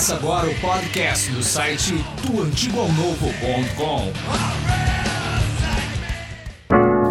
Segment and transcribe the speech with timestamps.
[0.00, 1.92] Começa agora o podcast do site
[2.26, 4.12] doantigoalnovo.com.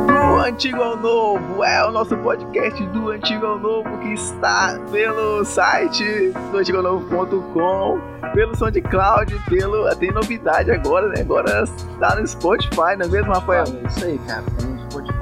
[0.08, 5.46] Do Antigo ao Novo é o nosso podcast do Antigo ao Novo que está pelo
[5.46, 8.02] site do antigoalnovo.com,
[8.34, 11.22] pelo SoundCloud, pelo tem novidade agora, né?
[11.22, 13.66] Agora está no Spotify, não é mesmo, Rafael?
[13.66, 14.44] É isso aí, cara.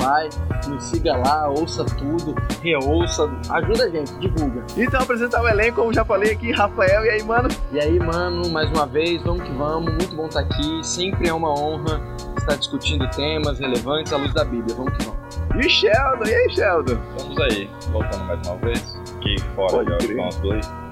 [0.07, 4.63] No Spotify, nos siga lá, ouça tudo, reouça, ajuda a gente, divulga.
[4.77, 7.49] Então apresentar o elenco, como já falei aqui, Rafael e aí, mano.
[7.71, 11.33] E aí, mano, mais uma vez, vamos que vamos, muito bom estar aqui, sempre é
[11.33, 12.01] uma honra
[12.37, 15.17] estar discutindo temas relevantes à luz da Bíblia, vamos que vamos.
[15.65, 16.97] E Sheldon, e aí, Sheldon?
[17.15, 18.97] Estamos aí, voltando mais uma vez.
[19.17, 20.87] Aqui fora Pode já são os dois, dois.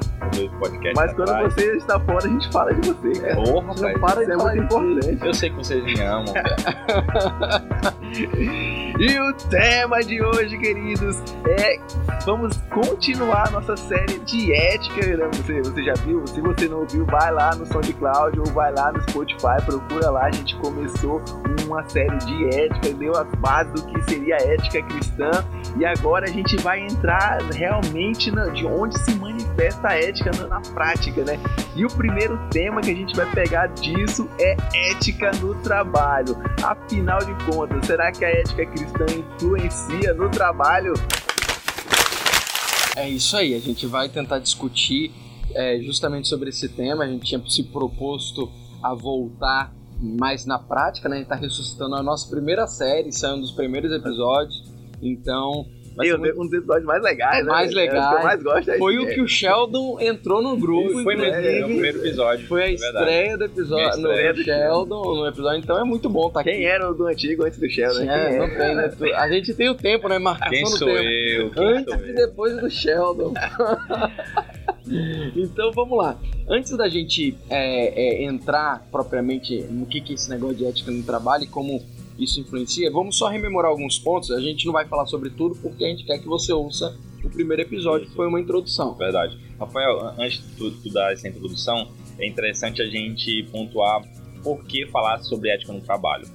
[0.95, 1.53] Mas quando atrás.
[1.53, 3.39] você está fora, a gente fala de você, cara.
[3.41, 5.25] Ô, Não rapaz, para de é falar muito importante.
[5.25, 6.33] eu sei que vocês me amam.
[8.19, 11.21] E o tema de hoje, queridos,
[11.59, 11.77] é
[12.25, 15.05] vamos continuar nossa série de ética.
[15.17, 15.29] né?
[15.33, 16.25] Você, você já viu?
[16.25, 20.25] Se você não viu, vai lá no SoundCloud ou vai lá no Spotify, procura lá.
[20.27, 21.21] A gente começou
[21.65, 25.31] uma série de ética, deu as bases do que seria a ética cristã
[25.77, 30.47] e agora a gente vai entrar realmente na- de onde se manifesta a ética na,
[30.47, 31.37] na prática, né?
[31.75, 34.55] E o primeiro tema que a gente vai pegar disso é
[34.91, 36.37] ética no trabalho.
[36.63, 40.93] Afinal de contas, será que a ética cristã influencia no trabalho?
[42.95, 45.11] É isso aí, a gente vai tentar discutir
[45.53, 47.03] é, justamente sobre esse tema.
[47.03, 48.49] A gente tinha se proposto
[48.81, 51.15] a voltar mais na prática, né?
[51.15, 54.63] A gente tá ressuscitando a nossa primeira série, saiu um dos primeiros episódios.
[55.01, 55.65] Então,
[55.95, 57.51] vai ser Meu, um dos episódios mais legais, né?
[57.51, 58.13] Mais É, o que legais.
[58.13, 61.03] eu mais gosto é foi o que o Sheldon entrou no grupo.
[61.03, 62.47] Foi mesmo, é o primeiro episódio.
[62.47, 66.09] Foi a é estreia do episódio estreia no do Sheldon, no episódio, então é muito
[66.09, 66.51] bom estar aqui.
[66.51, 68.03] Quem era o do antigo antes do Sheldon?
[68.05, 68.35] né?
[68.35, 68.91] É, não tem, né?
[69.15, 70.19] A gente tem o tempo, né?
[70.19, 70.99] Marcação Quem do sou tempo.
[71.01, 71.49] eu?
[71.51, 72.15] Quem Antes sou e eu?
[72.15, 73.33] depois do Sheldon.
[75.35, 76.17] então vamos lá.
[76.47, 80.91] Antes da gente é, é, entrar propriamente no que, que é esse negócio de ética
[80.91, 81.81] no trabalho e como
[82.17, 84.31] isso influencia, vamos só rememorar alguns pontos.
[84.31, 87.29] A gente não vai falar sobre tudo porque a gente quer que você ouça o
[87.29, 88.93] primeiro episódio, que foi uma introdução.
[88.95, 89.37] Verdade.
[89.59, 94.01] Rafael, an- antes de tu, tu dar essa introdução, é interessante a gente pontuar
[94.43, 96.25] por que falar sobre ética no trabalho.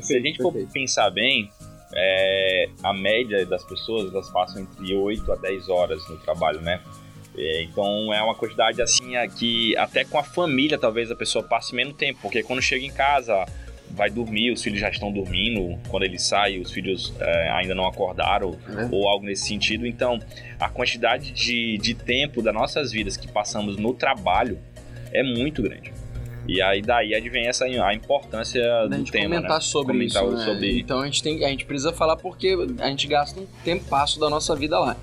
[0.00, 0.72] Se a gente for perfeito.
[0.72, 1.48] pensar bem,
[1.94, 6.80] é, a média das pessoas elas passam entre 8 a 10 horas no trabalho, né?
[7.36, 11.74] É, então é uma quantidade assim que até com a família talvez a pessoa passe
[11.74, 13.44] menos tempo, porque quando chega em casa
[13.90, 17.86] vai dormir, os filhos já estão dormindo, quando ele sai os filhos é, ainda não
[17.86, 18.88] acordaram né?
[18.90, 19.86] ou algo nesse sentido.
[19.86, 20.18] Então
[20.58, 24.58] a quantidade de, de tempo das nossas vidas que passamos no trabalho
[25.12, 25.92] é muito grande.
[26.46, 29.60] E aí daí advém essa a importância da do gente tema, comentar né?
[29.60, 30.36] sobre Comentar isso.
[30.36, 30.44] né?
[30.44, 34.20] sobre- Então a gente, tem, a gente precisa falar porque a gente gasta um tempasso
[34.20, 34.96] da nossa vida lá.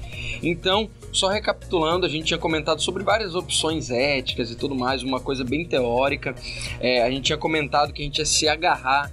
[0.43, 5.19] Então, só recapitulando, a gente tinha comentado sobre várias opções éticas e tudo mais, uma
[5.19, 6.35] coisa bem teórica.
[6.79, 9.11] É, a gente tinha comentado que a gente ia se agarrar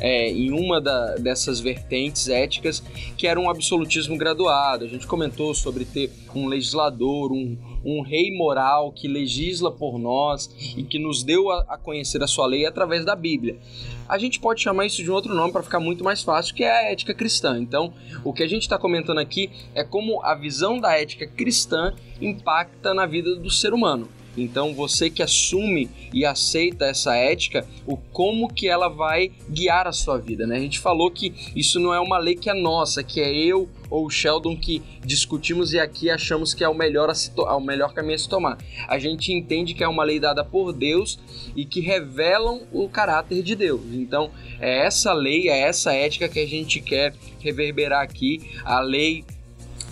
[0.00, 2.82] é, em uma da- dessas vertentes éticas,
[3.16, 4.84] que era um absolutismo graduado.
[4.84, 10.50] A gente comentou sobre ter um legislador, um, um rei moral que legisla por nós
[10.76, 13.56] e que nos deu a, a conhecer a sua lei através da Bíblia.
[14.08, 16.62] A gente pode chamar isso de um outro nome para ficar muito mais fácil, que
[16.62, 17.58] é a ética cristã.
[17.58, 17.92] Então,
[18.22, 22.94] o que a gente está comentando aqui é como a visão da ética cristã impacta
[22.94, 24.08] na vida do ser humano.
[24.36, 29.92] Então, você que assume e aceita essa ética, o como que ela vai guiar a
[29.92, 30.56] sua vida, né?
[30.56, 33.68] A gente falou que isso não é uma lei que é nossa, que é eu
[33.88, 37.92] ou o Sheldon que discutimos e aqui achamos que é o melhor, a o melhor
[37.92, 38.58] caminho a se tomar.
[38.88, 41.18] A gente entende que é uma lei dada por Deus
[41.54, 43.80] e que revelam o caráter de Deus.
[43.92, 44.30] Então,
[44.60, 49.24] é essa lei, é essa ética que a gente quer reverberar aqui, a lei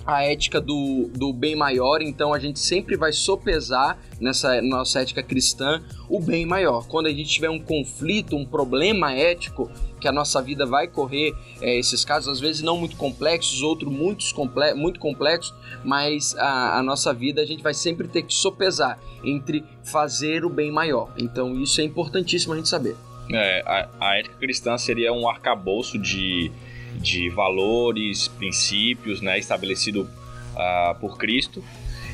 [0.06, 5.22] a ética do, do bem maior, então a gente sempre vai sopesar nessa nossa ética
[5.22, 6.86] cristã o bem maior.
[6.86, 9.70] Quando a gente tiver um conflito, um problema ético,
[10.00, 13.90] que a nossa vida vai correr é, esses casos, às vezes não muito complexos, outros
[13.90, 18.34] muitos comple muito complexos, mas a, a nossa vida a gente vai sempre ter que
[18.34, 21.10] sopesar entre fazer o bem maior.
[21.16, 22.94] Então isso é importantíssimo a gente saber.
[23.32, 26.52] É, a, a ética cristã seria um arcabouço de,
[26.98, 30.08] de valores, princípios, né, estabelecido
[30.56, 31.62] ah, por Cristo.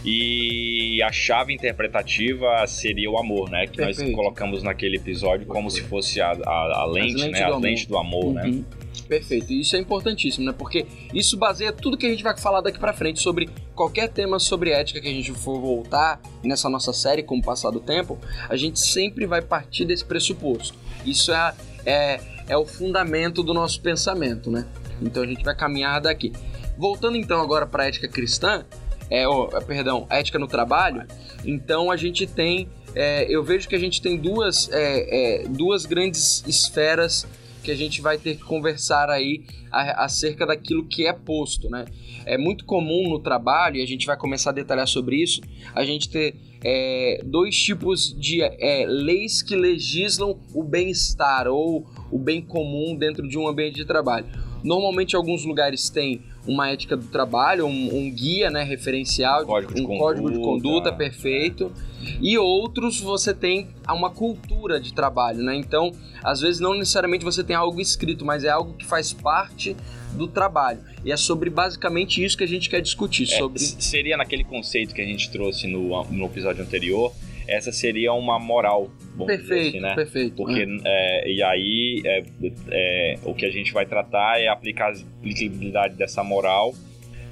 [0.04, 3.66] E a chave interpretativa seria o amor, né?
[3.66, 4.08] Que Perfeito.
[4.08, 7.38] nós colocamos naquele episódio como se fosse a, a, a lente, lentes né?
[7.38, 7.60] do A amor.
[7.60, 8.44] lente do amor, né?
[8.46, 8.64] Uhum.
[9.06, 10.54] Perfeito, e isso é importantíssimo, né?
[10.56, 14.38] Porque isso baseia tudo que a gente vai falar daqui pra frente sobre qualquer tema
[14.38, 18.16] sobre ética que a gente for voltar nessa nossa série com o passar do tempo,
[18.48, 20.78] a gente sempre vai partir desse pressuposto.
[21.04, 21.54] Isso é,
[21.84, 24.66] é, é o fundamento do nosso pensamento, né?
[25.00, 26.32] Então a gente vai caminhar daqui.
[26.76, 28.66] Voltando então agora para a ética cristã,
[29.08, 31.06] é, ó, perdão, a ética no trabalho,
[31.44, 35.86] então a gente tem é, eu vejo que a gente tem duas, é, é, duas
[35.86, 37.24] grandes esferas
[37.62, 41.84] que a gente vai ter que conversar aí acerca daquilo que é posto, né?
[42.26, 45.40] É muito comum no trabalho, e a gente vai começar a detalhar sobre isso,
[45.74, 52.18] a gente ter é, dois tipos de é, leis que legislam o bem-estar ou o
[52.18, 54.26] bem comum dentro de um ambiente de trabalho.
[54.62, 59.74] Normalmente, alguns lugares têm uma ética do trabalho, um, um guia né, referencial, um código
[59.74, 60.04] de, um conduta.
[60.04, 61.72] código de conduta perfeito.
[62.20, 65.54] E outros você tem uma cultura de trabalho, né?
[65.54, 65.92] Então,
[66.24, 69.76] às vezes não necessariamente você tem algo escrito, mas é algo que faz parte
[70.14, 70.80] do trabalho.
[71.04, 73.24] E é sobre basicamente isso que a gente quer discutir.
[73.24, 73.58] É, sobre...
[73.60, 77.12] Seria naquele conceito que a gente trouxe no, no episódio anterior,
[77.50, 78.90] essa seria uma moral.
[79.26, 79.94] Perfeito, assim, né?
[79.94, 80.36] perfeito.
[80.36, 81.24] Porque, é.
[81.24, 82.22] É, e aí, é,
[82.70, 86.74] é, o que a gente vai tratar é aplicar a aplicabilidade dessa moral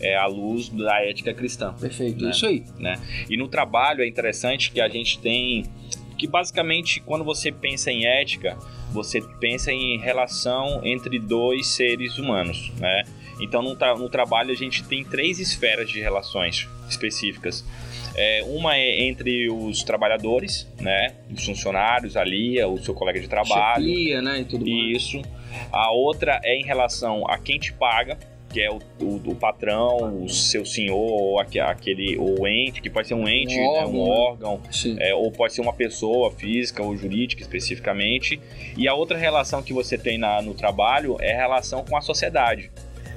[0.01, 1.75] é, à luz da ética cristã.
[1.81, 2.31] Perfeito, né?
[2.31, 2.65] isso aí.
[2.79, 3.01] Né?
[3.29, 5.65] E no trabalho é interessante que a gente tem
[6.17, 8.59] que basicamente quando você pensa em ética,
[8.93, 13.05] você pensa em relação entre dois seres humanos, né?
[13.41, 17.65] Então no, tra no trabalho a gente tem três esferas de relações específicas.
[18.21, 21.13] É, uma é entre os trabalhadores, né?
[21.33, 23.85] Os funcionários ali, o seu colega de trabalho.
[23.85, 24.41] Chefia, né?
[24.41, 24.97] E tudo mais.
[24.97, 25.23] Isso.
[25.71, 28.19] A outra é em relação a quem te paga,
[28.49, 33.07] que é o, o, o patrão, o seu senhor, ou aquele ou ente, que pode
[33.07, 34.11] ser um ente, Um né, órgão, um né?
[34.11, 34.97] órgão, Sim.
[34.99, 38.41] é, ou pode ser uma pessoa física ou jurídica especificamente.
[38.77, 42.01] E a outra relação que você tem na, no trabalho é a relação com a
[42.01, 42.69] sociedade.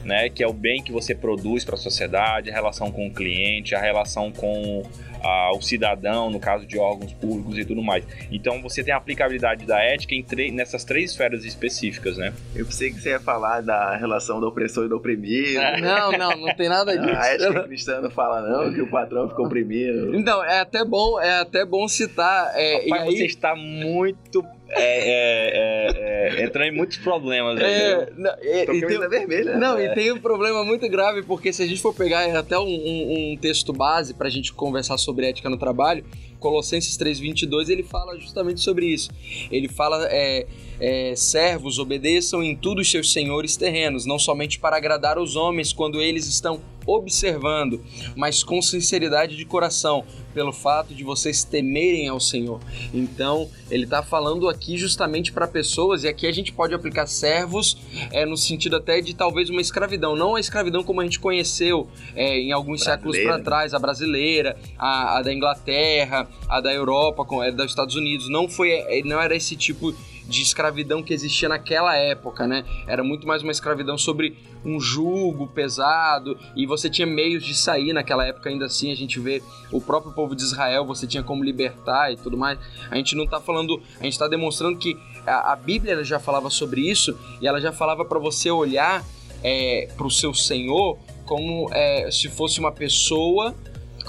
[0.04, 3.14] Né, que é o bem que você produz para a sociedade, a relação com o
[3.14, 4.82] cliente, a relação com
[5.24, 8.06] ah, o cidadão, no caso de órgãos públicos e tudo mais.
[8.32, 12.34] Então você tem a aplicabilidade da ética em nessas três esferas específicas, né?
[12.56, 15.60] Eu pensei que você ia falar da relação do opressor e do oprimido.
[15.60, 15.82] É.
[15.82, 17.64] Não, não, não tem nada Não, a ética disso.
[17.68, 20.16] cristã não fala não, que o patrão ficou oprimido.
[20.16, 22.52] Então, é até bom, é até bom citar.
[22.56, 27.58] É, Rapaz, e aí, você está muito é, é, é, é, entrando em muitos problemas
[27.60, 27.64] aí.
[27.66, 29.58] é, não, é, Tô e tem- vermelha.
[29.58, 29.86] Não, né?
[29.86, 33.32] e tem um problema muito grave, porque se a gente for pegar até um, um-
[33.34, 36.04] um texto base pra gente conversar sobre ética no trabalho,
[36.40, 39.10] Colossenses 3,22, ele fala justamente sobre isso.
[39.52, 40.48] Ele fala, é,
[40.82, 45.72] é, servos, obedeçam em tudo os seus senhores terrenos, não somente para agradar os homens
[45.72, 47.80] quando eles estão observando,
[48.16, 52.60] mas com sinceridade de coração, pelo fato de vocês temerem ao Senhor.
[52.94, 57.78] Então, ele está falando aqui justamente para pessoas, e aqui a gente pode aplicar servos
[58.12, 61.88] é, no sentido até de talvez uma escravidão, não a escravidão como a gente conheceu
[62.16, 63.34] é, em alguns séculos Brasileira.
[63.36, 67.96] para trás, a brasileira, a, a da Inglaterra, a da Europa, com- é, dos Estados
[67.96, 69.94] Unidos, não foi, é, não era esse tipo
[70.28, 72.64] de escravidão que existia naquela época, né?
[72.88, 77.94] Era muito mais uma escravidão sobre um jugo pesado e você tinha meios de sair
[77.94, 79.42] naquela época ainda assim a gente vê
[79.72, 82.60] o próprio povo de Israel você tinha como libertar e tudo mais
[82.92, 84.96] a gente não tá falando a gente tá demonstrando que
[85.26, 89.04] a, a Bíblia já falava sobre isso e ela já falava para você olhar
[89.44, 93.56] é, para o seu Senhor como é, se fosse uma pessoa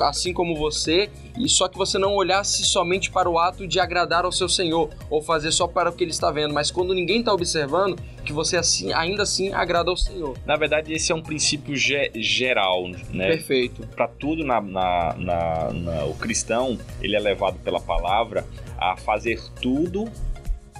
[0.00, 4.24] assim como você, e só que você não olhasse somente para o ato de agradar
[4.24, 7.20] ao seu Senhor, ou fazer só para o que ele está vendo, mas quando ninguém
[7.20, 10.36] está observando, que você assim, ainda assim agrada ao Senhor.
[10.46, 13.28] Na verdade, esse é um princípio ge- geral, né?
[13.28, 13.86] Perfeito.
[13.88, 18.46] Para tudo na, na- na- na- o cristão, ele é levado pela palavra
[18.78, 20.08] a fazer tudo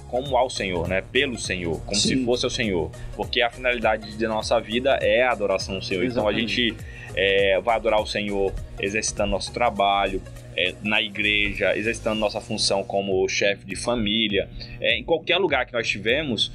[0.09, 1.01] como ao Senhor, né?
[1.01, 2.09] Pelo Senhor, como Sim.
[2.19, 2.91] se fosse ao Senhor.
[3.15, 6.03] Porque a finalidade da nossa vida é a adoração ao Senhor.
[6.05, 6.67] Então a Exatamente.
[6.67, 6.77] gente
[7.15, 10.21] é, vai adorar o Senhor exercitando nosso trabalho,
[10.57, 14.49] é, na igreja, exercitando nossa função como chefe de família.
[14.79, 16.51] É, em qualquer lugar que nós estivermos,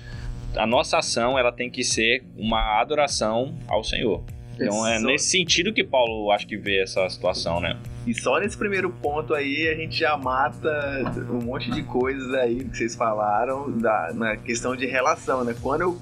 [0.56, 4.22] a nossa ação ela tem que ser uma adoração ao Senhor.
[4.60, 7.76] Então é nesse sentido que Paulo acho que vê essa situação, né?
[8.06, 12.64] E só nesse primeiro ponto aí a gente já mata um monte de coisas aí
[12.64, 15.54] que vocês falaram da, na questão de relação, né?
[15.62, 15.98] Quando eu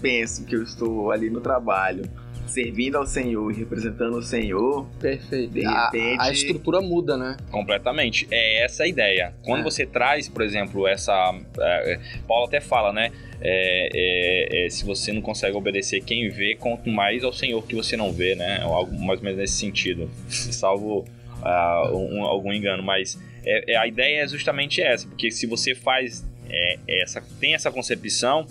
[0.00, 2.08] penso que eu estou ali no trabalho,
[2.48, 5.52] servindo ao Senhor e representando o Senhor, Perfeito.
[5.52, 7.36] De A- repente- a, estrutura muda, né?
[7.50, 8.26] Completamente.
[8.30, 9.34] É essa a ideia.
[9.42, 9.64] Quando É.
[9.64, 11.12] você traz, por exemplo, essa.
[11.60, 13.12] é, Paulo até fala, né?
[13.40, 17.76] é, é, é, se você não consegue obedecer quem vê, quanto mais ao Senhor que
[17.76, 18.60] você não vê, né?
[18.62, 20.10] Algo mais ou menos nesse sentido.
[20.28, 21.04] Salvo
[21.42, 22.82] ah, um- algum engano.
[22.82, 27.54] Mas é, é, a ideia é justamente essa, porque se você faz é, essa, tem
[27.54, 28.44] essa concepção,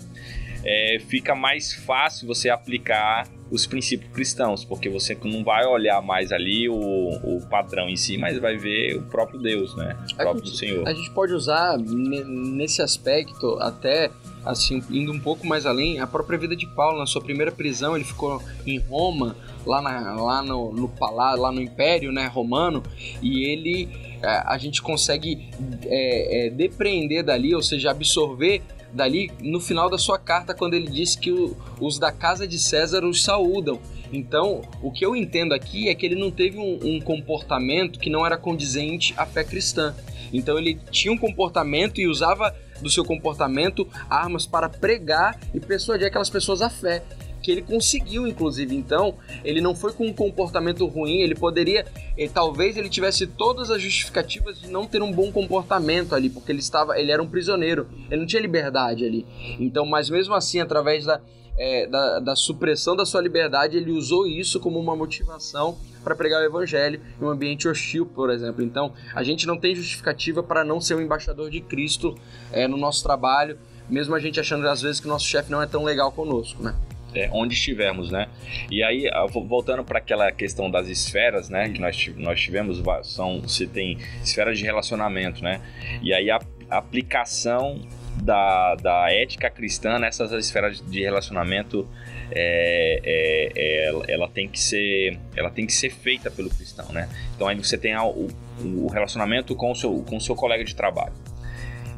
[0.64, 6.32] é, fica mais fácil você aplicar os princípios cristãos, porque você não vai olhar mais
[6.32, 9.96] ali o, o padrão em si, mas vai ver o próprio Deus, né?
[10.12, 10.88] O próprio gente, Senhor.
[10.88, 14.10] A gente pode usar nesse aspecto até
[14.44, 17.96] assim indo um pouco mais além a própria vida de Paulo na sua primeira prisão
[17.96, 19.36] ele ficou em Roma
[19.66, 22.82] lá, na, lá no, no palácio lá no Império né romano
[23.20, 23.88] e ele
[24.22, 25.50] é, a gente consegue
[25.84, 30.88] é, é, depreender dali ou seja absorver dali no final da sua carta quando ele
[30.88, 33.78] diz que o, os da casa de César os saúdam.
[34.12, 38.08] Então, o que eu entendo aqui é que ele não teve um, um comportamento que
[38.08, 39.94] não era condizente à fé cristã.
[40.32, 46.06] Então, ele tinha um comportamento e usava do seu comportamento armas para pregar e persuadir
[46.06, 47.02] aquelas pessoas à fé
[47.42, 48.74] que ele conseguiu, inclusive.
[48.74, 49.14] Então,
[49.44, 53.80] ele não foi com um comportamento ruim, ele poderia, e talvez ele tivesse todas as
[53.80, 57.88] justificativas de não ter um bom comportamento ali, porque ele estava, ele era um prisioneiro,
[58.10, 59.26] ele não tinha liberdade ali.
[59.58, 61.20] Então, mas mesmo assim, através da,
[61.58, 66.40] é, da, da, supressão da sua liberdade, ele usou isso como uma motivação para pregar
[66.40, 68.62] o evangelho em um ambiente hostil, por exemplo.
[68.62, 72.14] Então, a gente não tem justificativa para não ser um embaixador de Cristo
[72.52, 75.60] é, no nosso trabalho, mesmo a gente achando às vezes que o nosso chefe não
[75.60, 76.74] é tão legal conosco, né?
[77.14, 78.28] É, onde estivermos, né?
[78.70, 79.08] E aí,
[79.46, 81.68] voltando para aquela questão das esferas, né?
[81.68, 85.60] Que nós, nós tivemos, são, você tem esferas de relacionamento, né?
[86.02, 86.38] E aí a,
[86.70, 87.80] a aplicação
[88.22, 91.88] da, da ética cristã nessas esferas de relacionamento
[92.30, 97.08] é, é, é, ela tem que ser ela tem que ser feita pelo cristão né
[97.34, 98.28] então aí você tem o,
[98.60, 101.14] o relacionamento com o seu com o seu colega de trabalho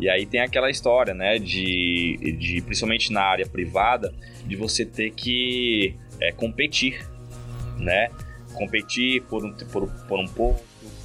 [0.00, 4.12] e aí tem aquela história, né, de, de principalmente na área privada,
[4.46, 7.06] de você ter que é, competir,
[7.78, 8.10] né?
[8.54, 10.64] Competir por um, por, por um posto,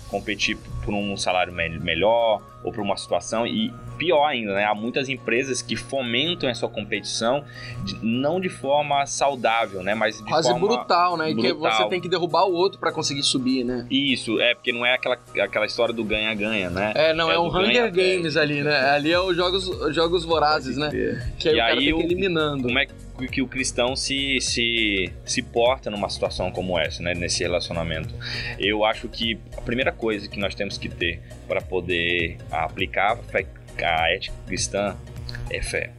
[0.10, 4.66] competir por um salário melhor ou por uma situação e pior ainda, né?
[4.66, 7.44] Há muitas empresas que fomentam essa competição
[7.84, 9.96] de, não de forma saudável, né?
[9.96, 11.34] Mas de quase forma brutal, né?
[11.34, 11.72] Brutal.
[11.72, 13.86] Que você tem que derrubar o outro para conseguir subir, né?
[13.90, 16.92] Isso, é porque não é aquela, aquela história do ganha-ganha, né?
[16.96, 18.76] É, não é, é um Hunger Games ali, né?
[18.92, 20.90] Ali é os jogos, jogos vorazes, né?
[21.38, 22.64] Que aí e o cara aí tem que eliminando.
[22.64, 22.86] Como é
[23.32, 28.14] que o cristão se, se, se porta numa situação como essa, né, nesse relacionamento.
[28.60, 33.16] Eu acho que a primeira coisa que nós temos que ter para poder aplicar a
[33.84, 34.96] ética cristã
[35.50, 35.92] é fé.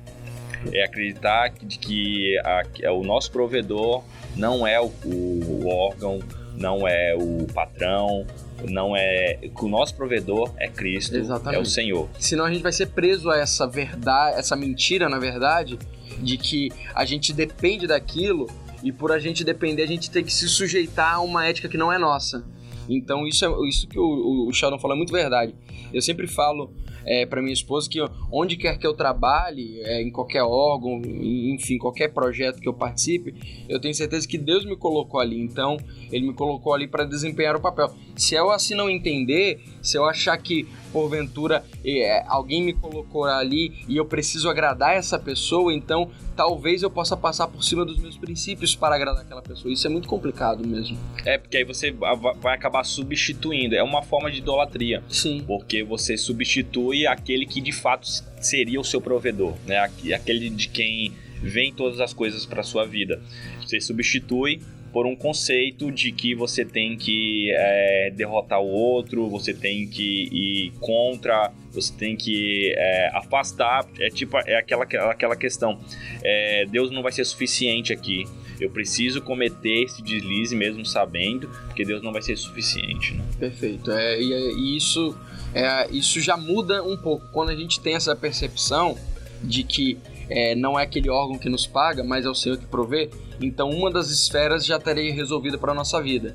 [0.73, 4.03] É acreditar de que a, o nosso provedor
[4.35, 6.21] não é o, o órgão,
[6.57, 8.27] não é o patrão,
[8.69, 11.59] não é que o nosso provedor é Cristo, Exatamente.
[11.59, 12.09] é o Senhor.
[12.19, 15.79] Senão a gente vai ser preso a essa verdade, essa mentira, na verdade,
[16.19, 18.47] de que a gente depende daquilo
[18.83, 21.77] e por a gente depender a gente tem que se sujeitar a uma ética que
[21.77, 22.45] não é nossa.
[22.89, 25.55] Então isso é isso que o, o Sheldon falou é muito verdade.
[25.93, 26.73] Eu sempre falo
[27.07, 28.01] é, para minha esposa que
[28.33, 33.35] onde quer que eu trabalhe, é, em qualquer órgão, enfim, qualquer projeto que eu participe,
[33.69, 35.41] eu tenho certeza que Deus me colocou ali.
[35.41, 35.77] Então,
[36.11, 37.95] Ele me colocou ali para desempenhar o papel.
[38.17, 43.85] Se eu assim não entender, se eu achar que porventura é, alguém me colocou ali
[43.87, 48.17] e eu preciso agradar essa pessoa, então talvez eu possa passar por cima dos meus
[48.17, 49.73] princípios para agradar aquela pessoa.
[49.73, 50.97] Isso é muito complicado mesmo.
[51.25, 53.75] É, porque aí você vai acabar substituindo.
[53.75, 55.03] É uma forma de idolatria.
[55.09, 55.43] Sim.
[55.47, 58.07] Porque você substitui aquele que de fato
[58.41, 59.79] seria o seu provedor, né?
[60.15, 61.13] Aquele de quem
[61.43, 63.21] vem todas as coisas para sua vida.
[63.61, 64.61] Você substitui
[64.93, 70.29] por um conceito de que você tem que é, derrotar o outro, você tem que
[70.33, 73.87] ir contra, você tem que é, afastar.
[73.99, 75.79] É tipo é aquela, aquela questão:
[76.23, 78.25] é, Deus não vai ser suficiente aqui.
[78.59, 83.15] Eu preciso cometer esse deslize mesmo sabendo, porque Deus não vai ser suficiente.
[83.15, 83.25] Né?
[83.39, 83.91] Perfeito.
[83.93, 85.17] É, e, e isso,
[85.55, 88.97] é, isso já muda um pouco quando a gente tem essa percepção
[89.43, 92.67] de que é, não é aquele órgão que nos paga, mas é o Senhor que
[92.67, 96.35] provê, então uma das esferas já estaria resolvida para a nossa vida.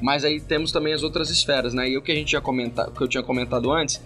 [0.00, 1.88] Mas aí temos também as outras esferas, né?
[1.88, 4.00] E o que a gente tinha comentado, que eu tinha comentado antes,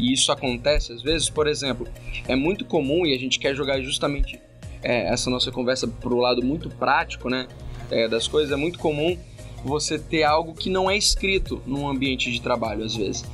[0.00, 1.86] e isso acontece às vezes, por exemplo,
[2.26, 4.40] é muito comum e a gente quer jogar justamente
[4.82, 7.46] é, essa nossa conversa para o lado muito prático, né?
[7.90, 9.18] É, das coisas, é muito comum
[9.64, 13.24] você ter algo que não é escrito num ambiente de trabalho às vezes.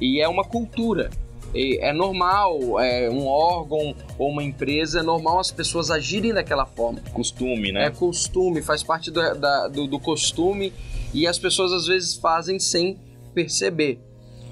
[0.00, 1.10] E é uma cultura
[1.52, 7.00] é normal, é um órgão ou uma empresa, é normal as pessoas agirem daquela forma.
[7.12, 7.86] Costume, né?
[7.86, 10.72] É costume, faz parte do, da, do, do costume
[11.12, 12.98] e as pessoas às vezes fazem sem
[13.34, 13.98] perceber.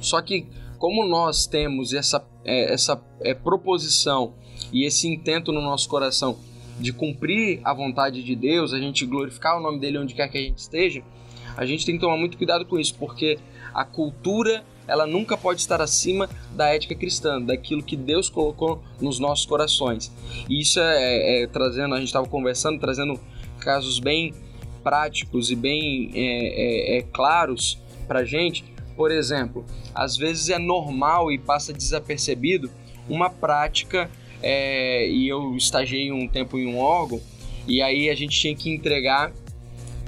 [0.01, 4.35] Só que como nós temos essa, é, essa é, proposição
[4.73, 6.39] e esse intento no nosso coração
[6.79, 10.39] de cumprir a vontade de Deus, a gente glorificar o nome dele onde quer que
[10.39, 11.03] a gente esteja,
[11.57, 13.39] a gente tem que tomar muito cuidado com isso, porque
[13.75, 19.19] a cultura ela nunca pode estar acima da ética cristã, daquilo que Deus colocou nos
[19.19, 20.11] nossos corações.
[20.49, 23.21] E isso é, é, é trazendo, a gente estava conversando, trazendo
[23.61, 24.33] casos bem
[24.83, 28.65] práticos e bem é, é, é, claros para gente.
[28.99, 29.65] Por exemplo,
[29.95, 32.69] às vezes é normal e passa desapercebido
[33.09, 34.11] uma prática,
[34.43, 37.21] é, e eu estagiei um tempo em um órgão,
[37.69, 39.33] e aí a gente tinha que entregar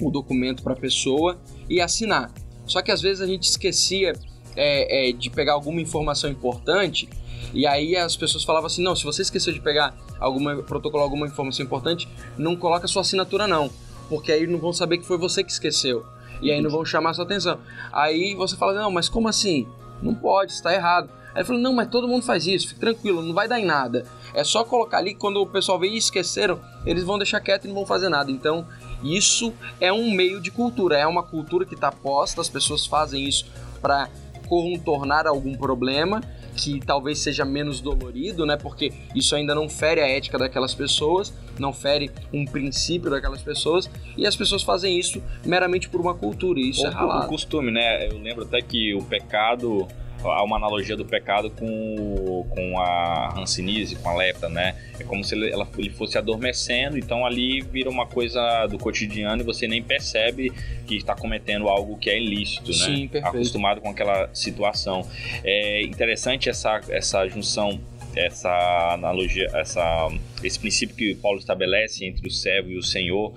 [0.01, 2.33] o documento para a pessoa e assinar.
[2.67, 4.13] Só que às vezes a gente esquecia
[4.57, 7.09] é, é, de pegar alguma informação importante
[7.55, 11.29] e aí as pessoas falavam assim, não, se você esqueceu de pegar alguma protocolo alguma
[11.29, 13.71] informação importante, não coloca sua assinatura não,
[14.09, 16.05] porque aí não vão saber que foi você que esqueceu
[16.41, 17.59] e aí não vão chamar sua atenção.
[17.93, 19.67] Aí você fala, não, mas como assim?
[20.03, 21.11] Não pode, está errado.
[21.33, 23.65] Aí ele falou, não, mas todo mundo faz isso, fique tranquilo, não vai dar em
[23.65, 24.05] nada.
[24.35, 27.69] É só colocar ali, quando o pessoal vê e esqueceram, eles vão deixar quieto e
[27.69, 28.31] não vão fazer nada.
[28.31, 28.67] Então,
[29.03, 33.25] isso é um meio de cultura, é uma cultura que está posta, as pessoas fazem
[33.29, 33.47] isso
[33.81, 34.09] para
[34.49, 36.21] contornar algum problema
[36.57, 38.57] que talvez seja menos dolorido, né?
[38.57, 43.91] Porque isso ainda não fere a ética daquelas pessoas, não fere um princípio daquelas pessoas,
[44.17, 47.21] e as pessoas fazem isso meramente por uma cultura, e isso Ou é ralado.
[47.23, 48.09] por costume, né?
[48.09, 49.87] Eu lembro até que o pecado
[50.25, 54.77] há uma analogia do pecado com, com a hanseníase, com a lepra, né?
[54.99, 59.43] É como se ele, ela, ele fosse adormecendo, então ali vira uma coisa do cotidiano
[59.43, 60.53] e você nem percebe
[60.87, 63.09] que está cometendo algo que é ilícito, Sim, né?
[63.09, 63.37] perfeito.
[63.37, 65.07] Acostumado com aquela situação.
[65.45, 67.81] É interessante essa, essa junção
[68.17, 68.51] essa
[68.95, 70.09] analogia, essa,
[70.43, 73.33] esse princípio que Paulo estabelece entre o servo e o Senhor,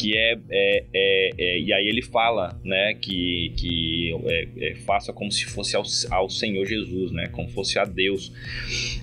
[0.00, 5.12] que é, é, é, é e aí ele fala, né, que, que é, é, faça
[5.12, 8.32] como se fosse ao, ao Senhor Jesus, né, como fosse a Deus.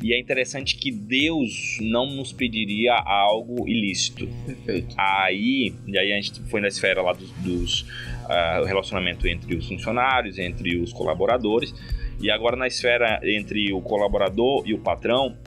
[0.01, 4.27] E é interessante que Deus não nos pediria algo ilícito.
[4.47, 4.95] Perfeito.
[4.97, 9.67] Aí, e aí a gente foi na esfera lá dos, dos uh, relacionamento entre os
[9.67, 11.75] funcionários, entre os colaboradores,
[12.19, 15.37] e agora na esfera entre o colaborador e o patrão,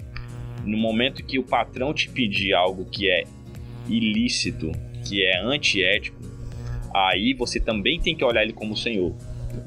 [0.64, 3.24] no momento que o patrão te pedir algo que é
[3.88, 4.70] ilícito,
[5.10, 6.16] que é antiético,
[6.94, 9.12] aí você também tem que olhar ele como Senhor.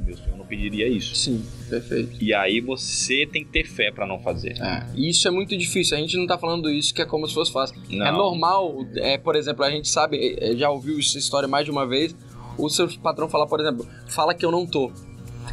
[0.06, 1.14] Meu Senhor não pediria isso.
[1.16, 2.24] Sim, perfeito.
[2.24, 4.58] E aí você tem que ter fé para não fazer.
[4.62, 5.98] É, isso é muito difícil.
[5.98, 7.76] A gente não tá falando isso que é como se fosse fácil.
[7.90, 8.06] Não.
[8.06, 11.72] É normal, é, por exemplo, a gente sabe, é, já ouviu essa história mais de
[11.72, 12.16] uma vez.
[12.58, 14.92] O seu patrão falar, por exemplo, fala que eu não tô.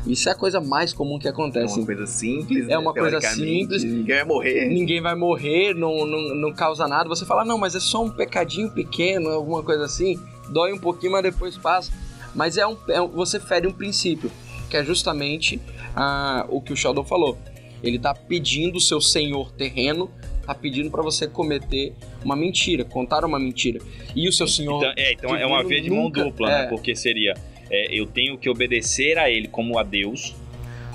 [0.06, 1.76] Isso é a coisa mais comum que É acontece.
[1.78, 2.78] uma coisa simples, É né?
[2.78, 3.84] uma coisa Teoricamente, simples.
[3.84, 4.68] Ninguém vai morrer.
[4.68, 7.08] Ninguém vai morrer, não, não, não causa nada.
[7.08, 10.18] Você fala, não, mas é só um pecadinho pequeno, alguma coisa assim.
[10.50, 11.92] Dói um pouquinho, mas depois passa.
[12.34, 14.30] Mas é um, é um- você fere um princípio,
[14.70, 15.60] que é justamente
[15.94, 17.36] ah, o que o Sheldon falou.
[17.82, 20.08] Ele tá pedindo o seu senhor terreno,
[20.46, 21.92] tá pedindo para você cometer
[22.24, 23.80] uma mentira, contar uma mentira.
[24.14, 24.78] E o seu senhor.
[24.78, 26.62] Então, é, então é uma via de mão nunca- dupla, é.
[26.62, 26.66] né?
[26.68, 27.34] Porque seria,
[27.70, 30.34] é, eu tenho que obedecer a ele como a Deus,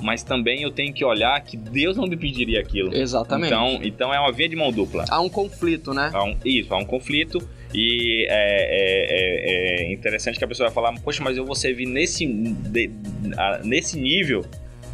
[0.01, 2.93] mas também eu tenho que olhar que Deus não me pediria aquilo.
[2.93, 3.47] Exatamente.
[3.47, 5.05] Então, então é uma via de mão dupla.
[5.09, 6.11] Há um conflito, né?
[6.13, 7.39] Há um- isso, há um conflito
[7.73, 11.55] e é, é- é- é interessante que a pessoa vai falar, poxa, mas eu vou
[11.55, 12.91] servir nesse, de-
[13.37, 14.45] a- nesse nível,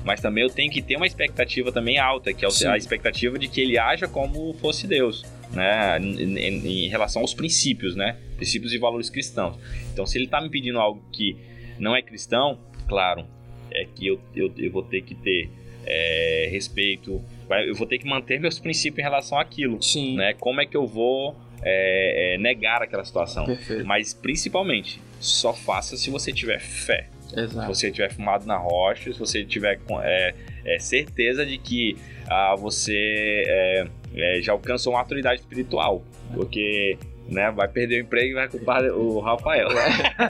[0.05, 2.67] mas também eu tenho que ter uma expectativa também alta, que é Sim.
[2.67, 7.33] a expectativa de que ele haja como fosse Deus, né, em, em- em relação aos
[7.33, 9.57] princípios, né, princípios e valores cristãos.
[9.93, 11.35] Então, se ele está me pedindo algo que
[11.79, 13.25] não é cristão, claro,
[13.71, 15.49] é que eu, eu, eu vou ter que ter
[15.85, 17.21] é, respeito,
[17.67, 20.15] eu vou ter que manter meus princípios em relação àquilo Sim.
[20.15, 20.33] né?
[20.33, 23.45] Como é que eu vou é, é, negar aquela situação?
[23.45, 23.85] Perfeito.
[23.85, 27.07] Mas principalmente, só faça se você tiver fé.
[27.27, 27.67] Se Exato.
[27.67, 33.45] você tiver fumado na rocha, se você tiver é, é, certeza de que ah, você
[33.47, 36.03] é, já alcançou uma autoridade espiritual.
[36.33, 36.97] Porque
[37.31, 39.69] né, vai perder o emprego e vai culpar o Rafael.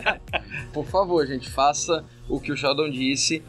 [0.71, 3.41] Por favor, gente, faça o que o Sheldon disse.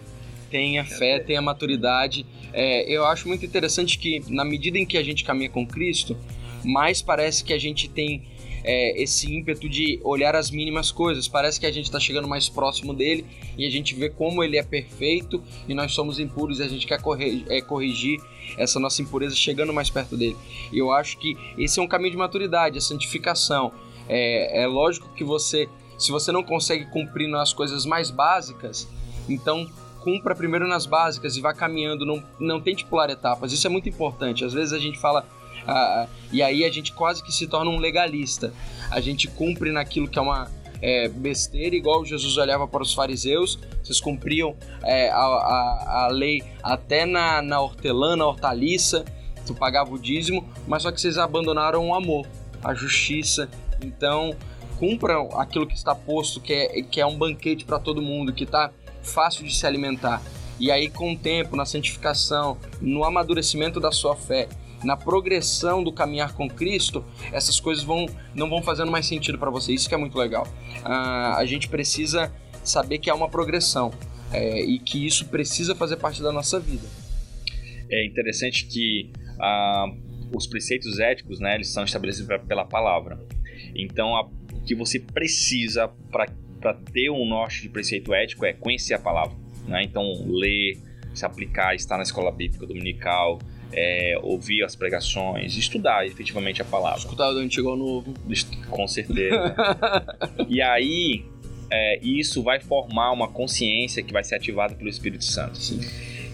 [0.51, 2.27] Tenha fé, tenha maturidade.
[2.53, 6.17] É, eu acho muito interessante que, na medida em que a gente caminha com Cristo,
[6.65, 8.23] mais parece que a gente tem
[8.65, 11.29] é, esse ímpeto de olhar as mínimas coisas.
[11.29, 13.25] Parece que a gente está chegando mais próximo dele
[13.57, 16.87] e a gente vê como ele é perfeito e nós somos impuros e a gente
[16.87, 18.21] quer corre- é, corrigir
[18.57, 20.37] essa nossa impureza chegando mais perto dele.
[20.73, 23.73] E eu acho que esse é um caminho de maturidade, a santificação.
[24.09, 28.89] É, é lógico que você, se você não consegue cumprir nas coisas mais básicas,
[29.29, 29.69] então
[30.03, 33.53] cumpra primeiro nas básicas e vá caminhando, não, não tente pular etapas.
[33.53, 34.45] Isso é muito importante.
[34.45, 35.25] Às vezes a gente fala,
[35.67, 38.53] ah, e aí a gente quase que se torna um legalista.
[38.91, 43.59] A gente cumpre naquilo que é uma é, besteira, igual Jesus olhava para os fariseus,
[43.83, 49.05] vocês cumpriam é, a, a, a lei até na, na hortelã, na hortaliça,
[49.47, 52.27] tu pagava o dízimo, mas só que vocês abandonaram o amor,
[52.63, 53.49] a justiça.
[53.81, 54.35] Então,
[54.79, 58.45] cumpram aquilo que está posto, que é, que é um banquete para todo mundo, que
[58.45, 60.21] está fácil de se alimentar.
[60.59, 64.49] E aí, com o tempo, na santificação, no amadurecimento da sua fé
[64.85, 69.51] na progressão do caminhar com Cristo, essas coisas vão, não vão fazendo mais sentido para
[69.51, 69.73] você.
[69.73, 70.47] Isso que é muito legal.
[70.85, 72.33] Uh, a gente precisa
[72.65, 73.93] saber que há uma progressão
[74.33, 76.87] é, e que isso precisa fazer parte da nossa vida.
[77.91, 83.21] É interessante que uh, os preceitos éticos, né, eles são estabelecidos pela palavra.
[83.75, 88.95] Então, a, o que você precisa para ter um norte de preceito ético é conhecer
[88.95, 89.37] a palavra.
[89.67, 89.83] Né?
[89.85, 90.79] Então, ler,
[91.15, 93.39] se aplicar, estar na escola bíblica dominical,
[93.73, 96.99] é, ouvir as pregações, estudar efetivamente a palavra.
[96.99, 98.15] Escutar do antigo ao novo.
[98.69, 99.55] Com certeza.
[100.49, 101.25] e aí,
[101.71, 105.59] é, isso vai formar uma consciência que vai ser ativada pelo Espírito Santo.
[105.59, 105.81] Sim.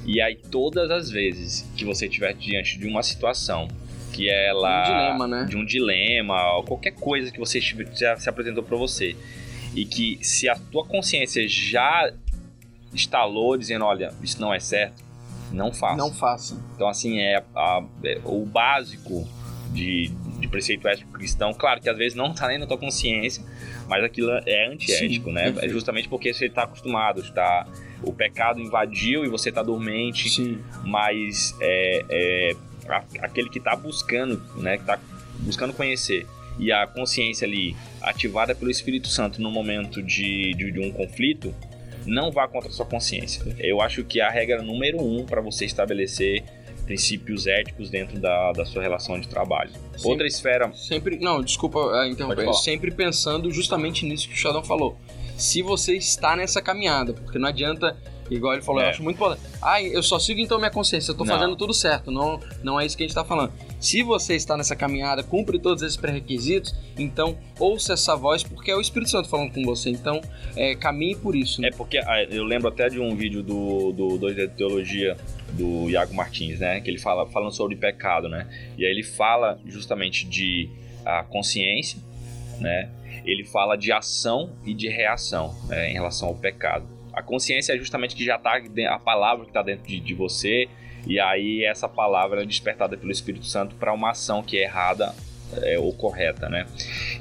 [0.06, 3.68] E aí, todas as vezes que você estiver diante de uma situação
[4.12, 4.80] que ela.
[4.80, 5.46] Um dilema, né?
[5.48, 9.14] De um dilema, ou qualquer coisa que você já se apresentou para você.
[9.74, 12.10] E que se a tua consciência já
[12.92, 15.04] instalou dizendo, olha, isso não é certo,
[15.52, 15.96] não faça.
[15.96, 16.64] Não faça.
[16.74, 19.26] Então, assim, é, a, é o básico
[19.72, 20.08] de,
[20.38, 21.52] de preceito ético cristão.
[21.52, 23.44] Claro que às vezes não está nem na tua consciência,
[23.86, 25.44] mas aquilo é antiético, Sim, né?
[25.44, 25.64] Perfeito.
[25.64, 27.66] É justamente porque você está acostumado, está
[28.02, 30.58] o pecado invadiu e você está dormente, Sim.
[30.84, 32.56] mas é, é
[33.20, 34.76] aquele que está buscando, né?
[34.76, 34.98] Que está
[35.40, 36.26] buscando conhecer
[36.58, 41.54] e a consciência ali ativada pelo Espírito Santo no momento de, de, de um conflito,
[42.08, 43.42] não vá contra a sua consciência.
[43.58, 46.44] Eu acho que a regra número um para você estabelecer
[46.84, 49.70] princípios éticos dentro da, da sua relação de trabalho.
[49.70, 50.72] Sempre, Outra esfera.
[50.74, 51.18] Sempre.
[51.18, 52.52] Não, desculpa interromper.
[52.54, 54.96] Sempre pensando justamente nisso que o Xadão falou.
[55.36, 57.96] Se você está nessa caminhada, porque não adianta
[58.30, 58.86] Igual ele falou, é.
[58.86, 59.42] eu acho muito importante.
[59.60, 61.34] Ah, eu só sigo então minha consciência, eu tô não.
[61.34, 62.10] fazendo tudo certo.
[62.10, 63.52] Não, não é isso que a gente tá falando.
[63.80, 68.76] Se você está nessa caminhada, cumpre todos esses pré-requisitos, então ouça essa voz, porque é
[68.76, 69.90] o Espírito Santo falando com você.
[69.90, 70.20] Então,
[70.56, 71.60] é, caminhe por isso.
[71.60, 71.68] Né?
[71.68, 75.16] É porque ah, eu lembro até de um vídeo do, do 2 de Teologia
[75.52, 76.80] do Iago Martins, né?
[76.80, 78.46] Que ele fala falando sobre pecado, né?
[78.76, 80.68] E aí ele fala justamente de
[81.04, 82.00] a consciência,
[82.60, 82.90] né?
[83.24, 86.86] Ele fala de ação e de reação né, em relação ao pecado.
[87.12, 90.68] A consciência é justamente que já está a palavra que está dentro de, de, você,
[91.08, 95.14] e aí essa palavra é despertada pelo Espírito Santo para uma ação que é errada
[95.62, 96.66] é, ou correta, né?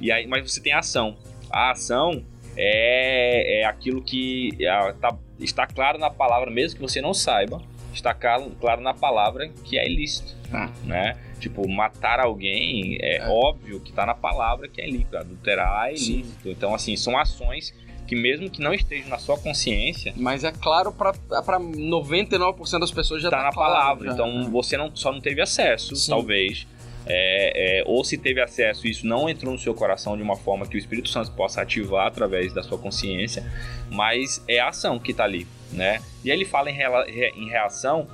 [0.02, 1.16] E aí, mas você tem a ação.
[1.50, 2.22] A ação
[2.58, 7.62] é, é aquilo que é, tá, está claro na palavra, mesmo que você não saiba,
[7.94, 10.70] está claro, claro na palavra que é ilícito, ah.
[10.84, 11.18] né?
[11.40, 13.28] Tipo, matar alguém é, é.
[13.30, 16.44] óbvio que está na palavra que é ilícito, adulterar é ilícito.
[16.44, 16.52] Sim.
[16.52, 17.74] Então, assim, são ações
[18.08, 20.14] que mesmo que não esteja na sua consciência.
[20.16, 21.14] Mas é claro para
[21.60, 24.08] 99% das pessoas já está tá na claro, palavra.
[24.08, 24.14] Já.
[24.14, 26.12] Então você não, só não teve acesso, Sim.
[26.12, 26.66] talvez.
[27.10, 30.68] É, é, ou se teve acesso isso não entrou no seu coração de uma forma
[30.68, 33.50] que o Espírito Santo possa ativar através da sua consciência,
[33.90, 36.02] mas é a ação que está ali, né?
[36.26, 38.08] E aí ele fala em, rea, em reação,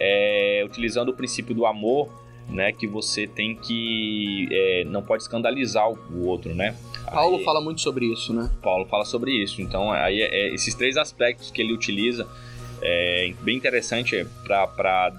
[0.00, 2.12] é, utilizando o princípio do amor,
[2.50, 2.72] né?
[2.72, 6.76] Que você tem que é, não pode escandalizar o outro, né?
[7.12, 8.50] Paulo aí, fala muito sobre isso, né?
[8.62, 9.60] Paulo fala sobre isso.
[9.62, 12.26] Então, aí é, é, esses três aspectos que ele utiliza
[12.82, 15.12] é bem interessante para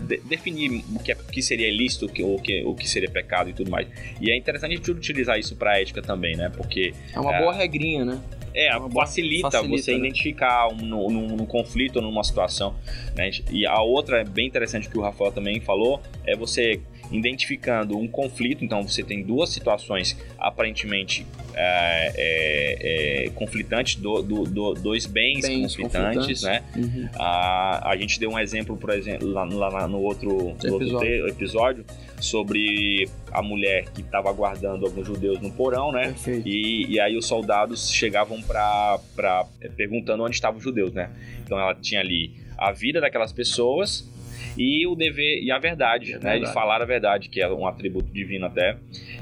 [0.00, 3.10] de, definir o que, é, que seria ilícito, o que, o, que, o que seria
[3.10, 3.86] pecado e tudo mais.
[4.20, 6.50] E é interessante a gente utilizar isso para ética também, né?
[6.54, 8.20] Porque é uma boa regrinha, né?
[8.56, 9.98] É, facilita, facilita, você né?
[9.98, 12.74] identificar um, no, conflito ou numa situação.
[13.14, 13.30] Né?
[13.50, 18.08] E a outra é bem interessante que o Rafael também falou, é você identificando um
[18.08, 18.64] conflito.
[18.64, 25.40] Então você tem duas situações aparentemente é, é, é, conflitantes, do, do, do, dois bens,
[25.40, 26.62] bens conflitantes, conflitantes, né?
[26.76, 27.08] Uhum.
[27.14, 31.84] A, a gente deu um exemplo, por exemplo, lá, lá no outro, no outro episódio
[32.20, 36.14] sobre a mulher que estava aguardando alguns judeus no porão, né?
[36.44, 41.10] E, e, aí os soldados chegavam para perguntando onde estavam os judeus, né?
[41.44, 44.08] Então ela tinha ali a vida daquelas pessoas
[44.56, 46.38] e o dever e a verdade, é né?
[46.38, 48.76] De falar a verdade, que é um atributo divino até,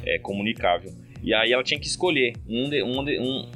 [0.05, 0.93] é comunicável.
[1.23, 3.49] E aí ela tinha que escolher um, de, um, de, um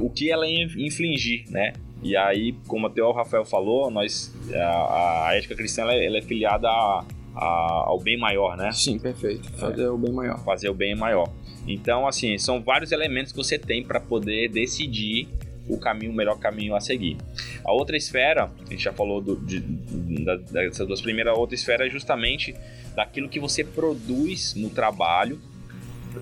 [0.00, 1.72] o que ela ia infligir, né?
[2.02, 6.18] E aí, como até o Rafael falou, nós a, a ética cristã ela, é, ela
[6.18, 7.04] é filiada a,
[7.34, 8.70] a, ao bem maior, né?
[8.72, 9.50] Sim, perfeito.
[9.52, 9.90] Fazer é.
[9.90, 10.38] o bem maior.
[10.44, 11.28] Fazer o bem maior.
[11.66, 15.28] Então, assim, são vários elementos que você tem para poder decidir
[15.68, 17.16] o caminho, o melhor caminho a seguir.
[17.64, 21.54] A outra esfera, a gente já falou do, de, da, dessas duas primeiras, a outra
[21.54, 22.54] esfera é justamente
[22.94, 25.40] daquilo que você produz no trabalho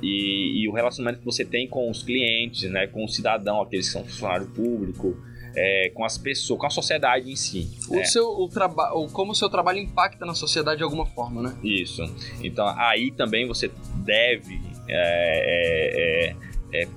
[0.02, 3.86] e, e, o relacionamento que você tem com os clientes, né, com o cidadão, aqueles
[3.86, 5.16] que são funcionário público,
[5.54, 7.70] é, com as pessoas, com a sociedade em si.
[7.88, 8.04] O né?
[8.04, 11.56] seu, o como o seu trabalho impacta na sociedade de alguma forma, né?
[11.64, 12.02] Isso.
[12.42, 13.70] Então aí também você
[14.04, 16.34] deve é,
[16.72, 16.88] é, é, é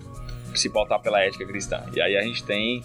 [0.56, 1.86] se pautar pela ética cristã.
[1.96, 2.84] E aí a gente tem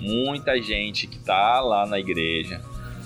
[0.00, 2.60] muita gente que tá lá na igreja,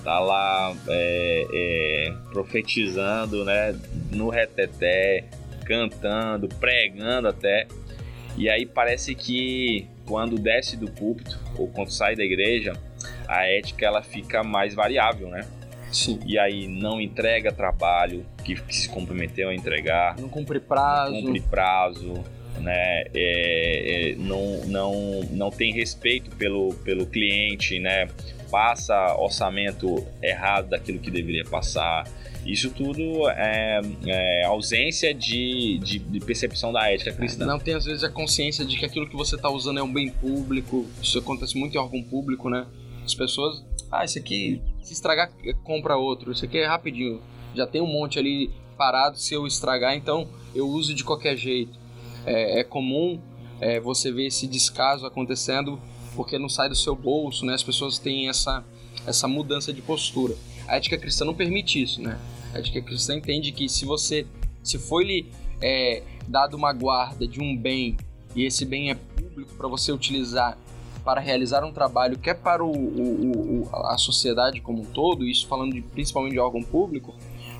[0.04, 3.78] tá lá é, é, profetizando, né,
[4.12, 5.24] no reteté,
[5.64, 7.66] cantando, pregando até.
[8.36, 12.72] E aí parece que quando desce do púlpito ou quando sai da igreja,
[13.26, 15.46] a ética ela fica mais variável, né?
[15.92, 16.20] Sim.
[16.26, 21.12] E aí não entrega trabalho que, que se comprometeu a entregar, Não cumpre prazo.
[21.12, 22.24] não cumpre prazo,
[22.58, 23.04] né?
[23.14, 28.08] É, é, não, não, não tem respeito pelo, pelo cliente, né?
[28.50, 32.06] Passa orçamento errado daquilo que deveria passar.
[32.46, 37.44] Isso tudo é, é ausência de, de, de percepção da ética cristã.
[37.44, 39.92] Não tem às vezes a consciência de que aquilo que você está usando é um
[39.92, 40.86] bem público.
[41.02, 42.66] Isso acontece muito em órgão público, né?
[43.04, 45.30] As pessoas, ah, esse aqui, se estragar,
[45.62, 46.32] compra outro.
[46.32, 47.20] Isso aqui é rapidinho.
[47.54, 49.18] Já tem um monte ali parado.
[49.18, 51.77] Se eu estragar, então eu uso de qualquer jeito.
[52.28, 53.20] É, é comum
[53.60, 55.80] é, você ver esse descaso acontecendo
[56.14, 57.54] porque não sai do seu bolso, né?
[57.54, 58.64] As pessoas têm essa,
[59.06, 60.34] essa mudança de postura.
[60.66, 62.18] A ética cristã não permite isso, né?
[62.52, 64.26] A ética cristã entende que se você,
[64.62, 65.26] se foi lhe
[65.60, 67.96] é, dado uma guarda de um bem
[68.34, 70.58] e esse bem é público para você utilizar
[71.04, 75.24] para realizar um trabalho que é para o, o, o, a sociedade como um todo,
[75.24, 77.14] isso falando de, principalmente de órgão público,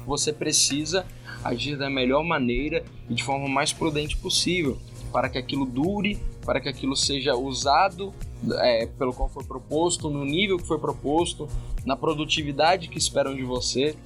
[0.07, 1.07] você precisa
[1.45, 4.79] agir da melhor maneira e de forma mais prudente possível
[5.13, 8.13] para que aquilo dure, para que aquilo seja usado
[8.61, 11.49] é, pelo qual foi proposto, no nível que foi proposto,
[11.85, 13.97] na produtividade que esperam de você,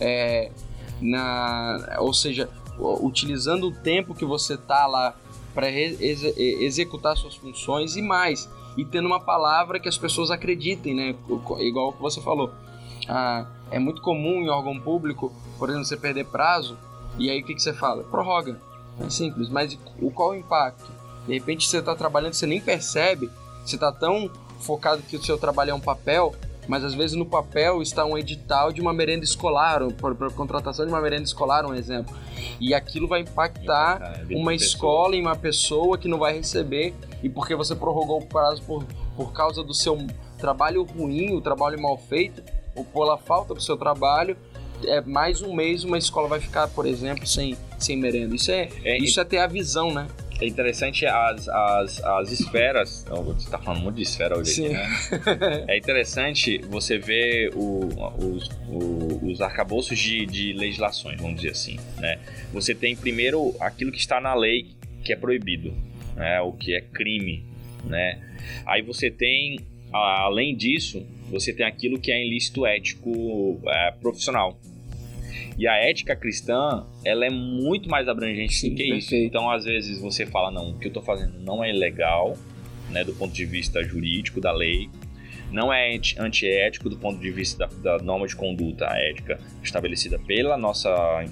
[0.00, 0.50] é,
[1.00, 5.16] na, ou seja, utilizando o tempo que você está lá
[5.54, 10.94] para ex executar suas funções e mais, e tendo uma palavra que as pessoas acreditem,
[10.94, 11.14] né?
[11.60, 12.50] Igual que você falou.
[13.06, 16.76] Ah, é muito comum em órgão público, por exemplo, você perder prazo,
[17.18, 18.04] e aí o que, que você fala?
[18.04, 18.60] Prorroga.
[19.00, 20.90] É simples, mas o qual o impacto?
[21.26, 23.30] De repente você está trabalhando, você nem percebe,
[23.64, 24.30] você está tão
[24.60, 26.34] focado que o seu trabalho é um papel,
[26.68, 30.92] mas às vezes no papel está um edital de uma merenda escolar, para contratação de
[30.92, 32.14] uma merenda escolar, um exemplo.
[32.60, 37.56] E aquilo vai impactar uma escola e uma pessoa que não vai receber, e porque
[37.56, 38.84] você prorrogou o prazo por,
[39.16, 39.96] por causa do seu
[40.38, 42.42] trabalho ruim, o trabalho mal feito,
[42.74, 44.36] ou pela falta do seu trabalho,
[44.84, 48.34] é mais um mês uma escola vai ficar, por exemplo, sem, sem merenda.
[48.34, 50.08] Isso é, é isso é ter a visão, né?
[50.40, 53.04] É interessante as, as, as esferas.
[53.08, 54.74] Você está falando muito de esfera hoje Sim.
[54.74, 55.64] aqui, né?
[55.68, 57.86] É interessante você ver o,
[58.18, 61.78] os, o, os arcabouços de, de legislações, vamos dizer assim.
[61.96, 62.18] Né?
[62.52, 65.72] Você tem primeiro aquilo que está na lei que é proibido,
[66.16, 66.40] né?
[66.40, 67.46] o que é crime.
[67.84, 68.20] Né?
[68.66, 69.60] Aí você tem,
[69.92, 74.58] além disso, você tem aquilo que é ilícito ético é, profissional.
[75.58, 79.10] E a ética cristã, ela é muito mais abrangente Sim, do que isso.
[79.10, 79.26] perfeito.
[79.28, 82.36] Então, às vezes, você fala, não, o que eu estou fazendo não é ilegal,
[82.90, 84.88] né, do ponto de vista jurídico, da lei,
[85.50, 90.18] não é anti- antiético do ponto de vista da, da norma de conduta ética estabelecida
[90.18, 90.90] pela nossa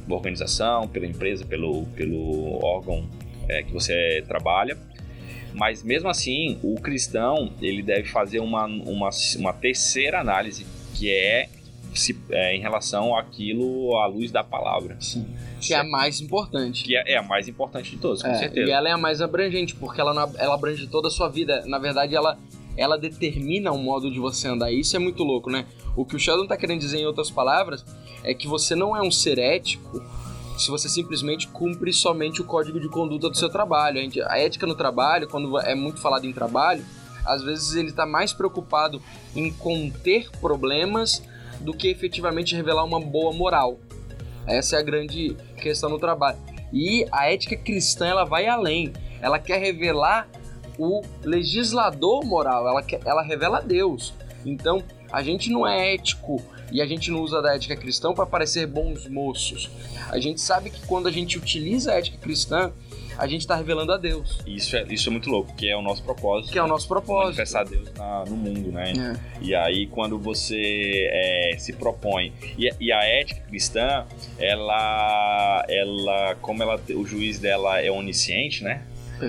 [0.08, 3.08] organização, pela empresa, pelo, pelo órgão
[3.48, 4.76] é, que você trabalha.
[5.54, 11.48] Mas mesmo assim, o cristão ele deve fazer uma, uma, uma terceira análise, que é,
[11.94, 14.96] se, é em relação àquilo à luz da palavra.
[15.00, 15.26] Sim.
[15.60, 16.84] Que é a mais importante.
[16.84, 18.68] Que é, é a mais importante de todas, com É, certeza.
[18.68, 21.62] E ela é a mais abrangente, porque ela, não- ela abrange toda a sua vida.
[21.66, 22.38] Na verdade, ela,
[22.76, 24.72] ela determina o modo de você andar.
[24.72, 25.66] Isso é muito louco, né?
[25.96, 27.84] O que o Sheldon tá querendo dizer, em outras palavras,
[28.24, 30.00] é que você não é um ser ético
[30.60, 33.98] se você simplesmente cumpre somente o código de conduta do seu trabalho.
[34.26, 36.84] A, ética no trabalho, quando é muito falado em trabalho,
[37.24, 39.00] às vezes ele está mais preocupado
[39.34, 41.22] em conter problemas
[41.60, 43.78] do que efetivamente revelar uma boa moral.
[44.46, 46.38] Essa é a grande questão no trabalho.
[46.72, 48.92] E a ética cristã ela vai além.
[49.20, 50.28] Ela quer revelar
[50.78, 52.68] o legislador moral.
[52.68, 54.12] Ela, quer, ela revela Deus.
[54.44, 56.42] Então a gente não é ético
[56.72, 59.70] e a gente não usa da ética cristã para parecer bons moços.
[60.10, 62.72] A gente sabe que quando a gente utiliza a ética cristã,
[63.18, 65.82] a gente está revelando a Deus, Isso, é, isso é muito louco, que é o
[65.82, 66.52] nosso propósito.
[66.52, 67.36] que é o nosso propósito.
[67.36, 68.92] Manifestar Deus na- no mundo, né?
[69.40, 69.44] É.
[69.44, 72.32] E aí, quando você é, se propõe.
[72.56, 74.06] E, e a ética cristã,
[74.38, 75.64] ela.
[75.68, 78.82] ela como ela, o juiz dela é onisciente, né?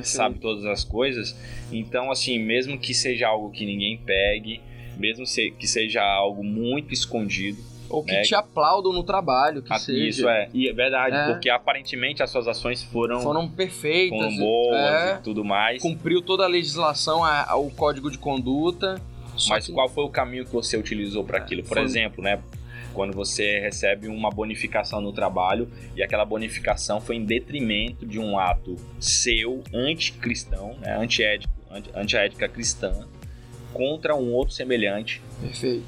[0.04, 1.36] Sabe todas as coisas.
[1.70, 4.62] Então, assim, mesmo que seja algo que ninguém pegue,
[5.02, 5.26] mesmo
[5.58, 8.22] que seja algo muito escondido, Ou que É.
[8.22, 10.08] te aplaudam no trabalho, que a- seja.
[10.08, 10.48] isso é.
[10.54, 11.26] E é verdade, É.
[11.34, 14.18] porque aparentemente as suas ações foram, Foram perfeitas.
[14.18, 15.82] foram boas é, e tudo mais.
[15.82, 18.96] cumpriu toda a legislação, a- a- o código de conduta.
[19.50, 21.64] Mas que- qual foi o caminho que você utilizou para aquilo?
[21.64, 22.40] Por foi- exemplo, né?
[22.94, 28.40] Quando você recebe uma bonificação no trabalho e aquela bonificação foi em detrimento de um
[28.40, 30.96] ato seu anticristão, né?
[30.98, 33.06] antiético, anti, antiética cristã,
[33.74, 35.22] contra um outro semelhante.
[35.42, 35.88] Perfeito.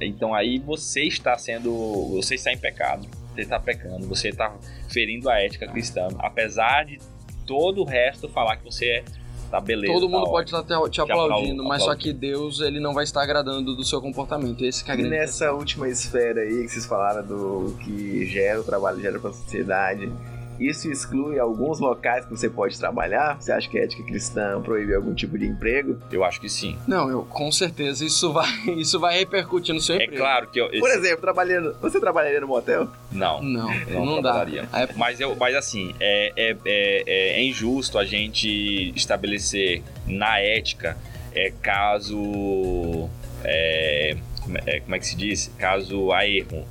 [0.00, 1.72] Então aí você está sendo.
[2.16, 3.08] Você está em pecado.
[3.34, 4.06] Você está pecando.
[4.06, 4.54] Você está
[4.88, 6.08] ferindo a ética cristã.
[6.18, 6.98] Apesar de
[7.46, 9.04] todo o resto falar que você é
[9.50, 9.92] tá beleza.
[9.92, 12.78] Todo mundo tá pode estar te, te Te aplaudindo, aplaudindo, mas só que Deus ele
[12.78, 14.64] não vai estar agradando do seu comportamento.
[14.64, 18.26] Esse que é a E grande nessa última esfera aí que vocês falaram do que
[18.26, 20.10] gera o trabalho, gera pra sociedade,
[20.58, 23.40] isso exclui alguns locais que você pode trabalhar?
[23.40, 25.98] Você acha que a ética cristã proíbe algum tipo de emprego?
[26.10, 26.76] Eu acho que sim.
[26.86, 30.22] Não, eu com certeza isso vai isso vai repercutir no seu É emprego.
[30.22, 30.68] claro que eu.
[30.78, 32.88] Por exemplo, trabalhando, você trabalharia no motel?
[33.12, 33.42] Não.
[33.42, 34.32] Não, Não, não, dá.
[34.32, 34.68] trabalharia.
[34.72, 40.96] É, Mas, eu, mas assim, é, é, é, é injusto a gente estabelecer na ética
[41.34, 43.08] é, caso.
[43.44, 45.50] É, como, é, como é que se diz?
[45.58, 46.64] Caso a erro.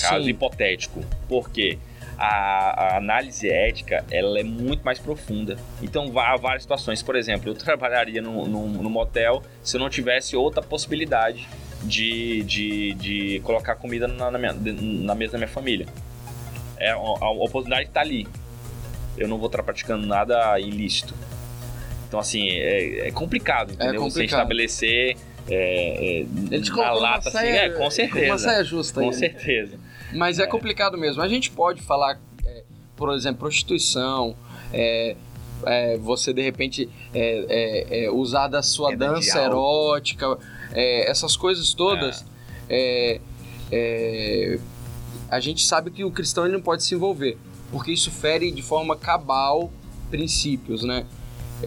[0.00, 0.30] Caso Sim.
[0.30, 1.00] hipotético.
[1.28, 1.78] Por quê?
[2.24, 5.56] A, a análise ética ela é muito mais profunda.
[5.82, 7.02] Então há várias situações.
[7.02, 11.48] Por exemplo, eu trabalharia num, num, num motel se eu não tivesse outra possibilidade
[11.82, 15.86] de, de, de colocar comida na, na, minha, na mesa da minha família.
[16.78, 18.28] É, a, a oportunidade está ali.
[19.18, 21.14] Eu não vou estar praticando nada ilícito.
[22.06, 24.02] Então, assim, é, é complicado, entendeu?
[24.02, 24.40] Você complicado.
[24.40, 25.16] estabelecer
[25.48, 28.26] é, é, ele te na lata, assim, saia, é, com certeza.
[28.26, 29.00] Uma saia justa.
[29.00, 29.14] Com aí.
[29.14, 29.78] certeza.
[30.14, 30.44] Mas é.
[30.44, 30.46] É.
[30.46, 31.22] complicado mesmo.
[31.22, 32.64] A gente pode falar, é,
[32.96, 34.36] por exemplo, prostituição,
[34.72, 35.16] é,
[35.64, 40.38] é, você de repente é, é, é, usar da sua dança erótica,
[40.72, 42.24] é, essas coisas todas.
[42.68, 44.58] é,
[45.30, 47.38] a gente sabe que o cristão ele não pode se envolver,
[47.70, 49.70] porque isso fere de forma cabal
[50.10, 51.06] princípios, né?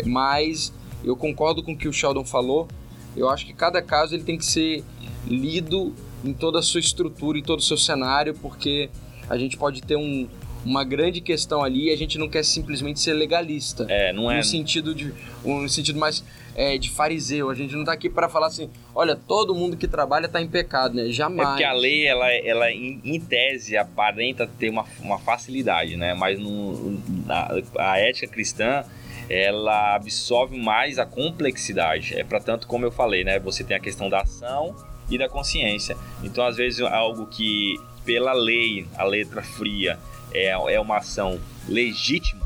[0.06, 0.72] Mas
[1.04, 2.68] eu concordo com o que o Sheldon falou.
[3.16, 4.84] Eu acho que cada caso ele tem que ser
[5.26, 8.90] lido em toda a sua estrutura e todo o seu cenário, porque
[9.30, 10.28] a gente pode ter um,
[10.66, 13.86] uma grande questão ali e a gente não quer simplesmente ser legalista.
[13.90, 14.38] É, não é.
[14.38, 16.24] No sentido de um sentido mais
[16.56, 17.50] é, de fariseu.
[17.50, 20.48] A gente não tá aqui para falar assim, olha, todo mundo que trabalha tá em
[20.48, 21.08] pecado, né?
[21.08, 21.48] É Jamais.
[21.50, 26.14] porque a lei, ela, ela em, tese, aparenta ter uma, uma facilidade, né?
[26.14, 26.98] Mas no,
[27.30, 28.84] a, a ética cristã,
[29.30, 32.18] ela absorve mais a complexidade.
[32.18, 33.38] É para tanto, como eu falei, né?
[33.40, 34.76] Você tem a questão da ação
[35.10, 35.96] e da consciência.
[36.24, 40.00] Então, às vezes, algo que, pela lei, a letra fria,
[40.34, 42.41] é, é uma ação legítima,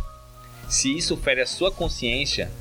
[0.68, 2.52] se isso fere a sua consciência,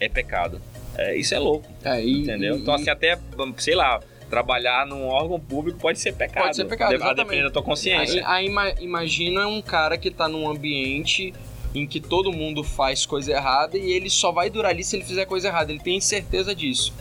[0.00, 0.60] é pecado.
[0.96, 1.68] É, isso é louco.
[1.84, 2.56] É, e- Entendeu?
[2.56, 3.18] e- Então, assim, até,
[3.58, 6.44] sei lá, trabalhar num órgão público pode ser pecado.
[6.44, 7.24] Pode ser pecado, de- A exatamente.
[7.26, 8.20] depender da tua consciência.
[8.26, 11.32] Aí, aí ima- imagina um cara que tá num ambiente
[11.74, 15.04] em que todo mundo faz coisa errada e ele só vai durar ali se ele
[15.04, 15.72] fizer coisa errada.
[15.72, 16.92] Ele tem certeza disso.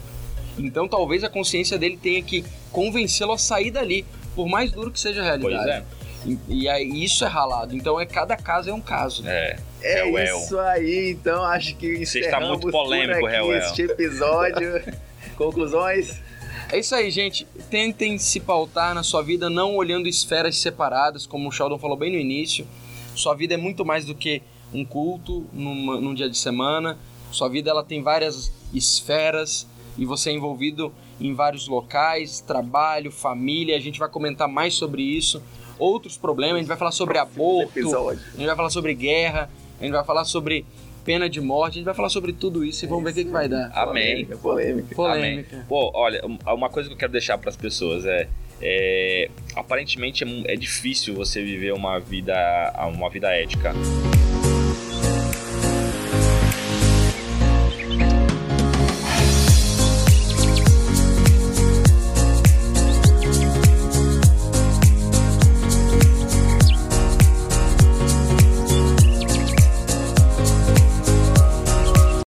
[0.58, 5.00] Então talvez a consciência dele tenha que convencê-lo a sair dali, por mais duro que
[5.00, 5.86] seja a Pois realidade.
[6.00, 6.04] é.
[6.26, 7.76] E, e aí isso é ralado.
[7.76, 9.28] Então é cada caso é um caso.
[9.28, 9.58] É.
[9.82, 10.38] É Réuel.
[10.38, 13.58] isso aí, então acho que Você está muito polêmico, aqui Réuel.
[13.60, 14.82] este episódio.
[15.36, 16.22] Conclusões?
[16.72, 17.46] É isso aí, gente.
[17.70, 22.12] Tentem se pautar na sua vida não olhando esferas separadas, como o Sheldon falou bem
[22.12, 22.66] no início.
[23.16, 24.42] Sua vida é muito mais do que
[24.74, 26.98] um culto numa- num dia de semana.
[27.32, 33.75] Sua vida ela tem várias esferas e você é envolvido em vários locais, trabalho, família.
[33.75, 35.41] A gente vai comentar mais sobre isso.
[35.77, 38.21] Outros problemas, a gente vai falar sobre aborto, Episódio.
[38.34, 40.65] a gente vai falar sobre guerra, a gente vai falar sobre
[41.03, 43.25] pena de morte, a gente vai falar sobre tudo isso e vamos ver o que,
[43.25, 43.71] que vai dar.
[43.73, 44.25] Amém.
[44.25, 44.95] Polêmica, polêmica.
[44.95, 45.65] Polêmica.
[45.67, 48.27] Pô, olha, uma coisa que eu quero deixar para as pessoas é,
[48.62, 52.34] é, aparentemente é, é difícil você viver uma vida
[52.93, 53.73] uma vida ética.